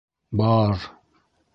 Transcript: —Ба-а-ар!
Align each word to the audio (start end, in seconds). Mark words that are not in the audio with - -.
—Ба-а-ар! 0.37 0.77